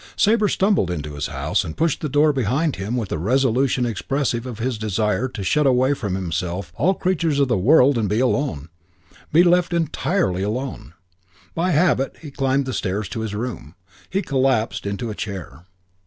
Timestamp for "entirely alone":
9.75-10.93